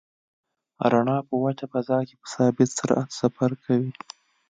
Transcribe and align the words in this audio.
رڼا 0.91 1.17
په 1.27 1.35
وچه 1.43 1.65
فضا 1.71 1.99
کې 2.07 2.15
په 2.21 2.27
ثابت 2.33 2.69
سرعت 2.77 3.09
سفر 3.19 3.51
کوي. 3.63 3.91